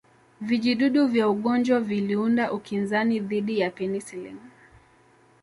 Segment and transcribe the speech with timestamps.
[0.41, 4.39] Vijidudu vya ugonjwa viliunda ukinzani dhidi ya penicillin